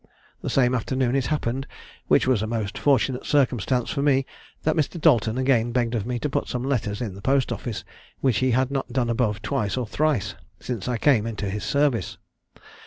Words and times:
The 0.41 0.49
same 0.49 0.73
afternoon 0.73 1.15
it 1.15 1.27
happened 1.27 1.67
(which 2.07 2.25
was 2.25 2.41
a 2.41 2.47
most 2.47 2.75
fortunate 2.75 3.23
circumstance 3.23 3.91
for 3.91 4.01
me) 4.01 4.25
that 4.63 4.75
Mr. 4.75 4.99
Dalton 4.99 5.37
again 5.37 5.71
begged 5.71 5.93
of 5.93 6.07
me 6.07 6.17
to 6.17 6.27
put 6.27 6.47
some 6.47 6.63
letters 6.63 7.01
in 7.01 7.13
the 7.13 7.21
post 7.21 7.51
office, 7.51 7.83
which 8.19 8.39
he 8.39 8.49
had 8.49 8.71
not 8.71 8.91
done 8.91 9.11
above 9.11 9.43
twice 9.43 9.77
or 9.77 9.85
thrice 9.85 10.33
since 10.59 10.87
I 10.87 10.97
came 10.97 11.27
into 11.27 11.51
his 11.51 11.63
service. 11.63 12.17